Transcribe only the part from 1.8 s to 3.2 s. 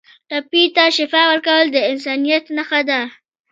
انسانیت نښه ده.